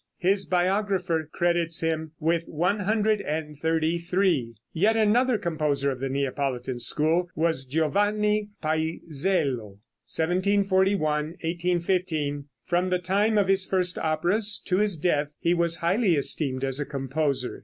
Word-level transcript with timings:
His 0.17 0.47
biographer 0.47 1.29
credits 1.31 1.81
him 1.81 2.13
with 2.19 2.47
one 2.47 2.79
hundred 2.79 3.21
and 3.21 3.55
thirty 3.55 3.99
three. 3.99 4.55
Yet 4.73 4.97
another 4.97 5.37
composer 5.37 5.91
of 5.91 5.99
the 5.99 6.09
Neapolitan 6.09 6.79
school 6.79 7.29
was 7.35 7.65
Giovanni 7.65 8.49
Paisiello 8.63 9.77
(1741 10.09 11.01
1815). 11.05 12.45
From 12.65 12.89
the 12.89 12.97
time 12.97 13.37
of 13.37 13.47
his 13.47 13.67
first 13.67 13.99
operas 13.99 14.59
to 14.65 14.77
his 14.77 14.97
death, 14.97 15.35
he 15.39 15.53
was 15.53 15.75
highly 15.85 16.15
esteemed 16.15 16.63
as 16.63 16.79
a 16.79 16.85
composer. 16.87 17.59